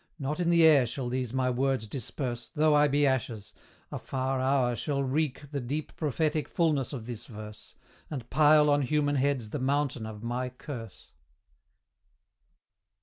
Not 0.17 0.39
in 0.39 0.49
the 0.49 0.63
air 0.65 0.87
shall 0.87 1.09
these 1.09 1.31
my 1.31 1.51
words 1.51 1.85
disperse, 1.85 2.47
Though 2.49 2.73
I 2.73 2.87
be 2.87 3.05
ashes; 3.05 3.53
a 3.91 3.99
far 3.99 4.39
hour 4.39 4.75
shall 4.75 5.03
wreak 5.03 5.51
The 5.51 5.59
deep 5.61 5.95
prophetic 5.95 6.49
fulness 6.49 6.91
of 6.91 7.05
this 7.05 7.27
verse, 7.27 7.75
And 8.09 8.27
pile 8.31 8.67
on 8.71 8.81
human 8.81 9.17
heads 9.17 9.51
the 9.51 9.59
mountain 9.59 10.07
of 10.07 10.23
my 10.23 10.49
curse! 10.49 11.11